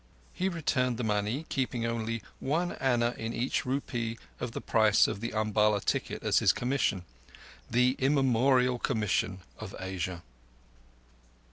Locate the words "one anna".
2.39-3.13